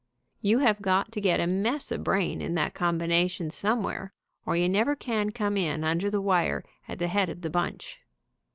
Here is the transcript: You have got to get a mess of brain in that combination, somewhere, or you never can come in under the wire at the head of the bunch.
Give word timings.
You 0.41 0.57
have 0.57 0.81
got 0.81 1.11
to 1.11 1.21
get 1.21 1.39
a 1.39 1.45
mess 1.45 1.91
of 1.91 2.03
brain 2.03 2.41
in 2.41 2.55
that 2.55 2.73
combination, 2.73 3.51
somewhere, 3.51 4.13
or 4.47 4.57
you 4.57 4.67
never 4.67 4.95
can 4.95 5.29
come 5.31 5.57
in 5.57 5.83
under 5.83 6.09
the 6.09 6.19
wire 6.19 6.63
at 6.87 6.97
the 6.97 7.07
head 7.07 7.29
of 7.29 7.41
the 7.41 7.51
bunch. 7.51 7.99